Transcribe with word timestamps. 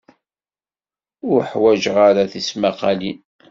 Ur 1.29 1.39
ḥwajeɣ 1.51 1.97
ara 2.07 2.31
tismaqqalin. 2.31 3.19